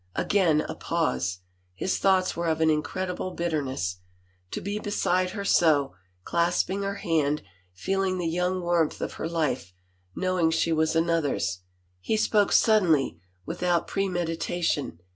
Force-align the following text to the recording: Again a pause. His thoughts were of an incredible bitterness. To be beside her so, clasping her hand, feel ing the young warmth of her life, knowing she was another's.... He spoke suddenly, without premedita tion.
Again 0.15 0.61
a 0.61 0.73
pause. 0.73 1.41
His 1.75 1.99
thoughts 1.99 2.35
were 2.35 2.47
of 2.47 2.59
an 2.59 2.71
incredible 2.71 3.35
bitterness. 3.35 3.97
To 4.49 4.59
be 4.59 4.79
beside 4.79 5.29
her 5.37 5.45
so, 5.45 5.93
clasping 6.23 6.81
her 6.81 6.95
hand, 6.95 7.43
feel 7.71 8.01
ing 8.01 8.17
the 8.17 8.25
young 8.25 8.61
warmth 8.61 8.99
of 8.99 9.13
her 9.21 9.29
life, 9.29 9.75
knowing 10.15 10.49
she 10.49 10.71
was 10.71 10.95
another's.... 10.95 11.59
He 11.99 12.17
spoke 12.17 12.51
suddenly, 12.51 13.19
without 13.45 13.87
premedita 13.87 14.63
tion. 14.63 14.97